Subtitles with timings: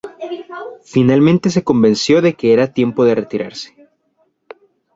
[0.83, 3.75] Finalmente se convenció de que era tiempo de retirarse.